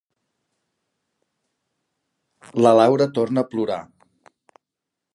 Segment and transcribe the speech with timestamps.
[2.67, 3.81] La Laura torna a plorar.